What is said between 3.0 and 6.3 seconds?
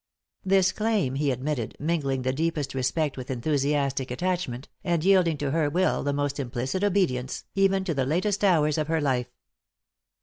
with enthusiastic attachment, and yielding to her will the